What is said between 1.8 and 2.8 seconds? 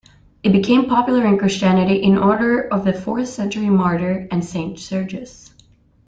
in honor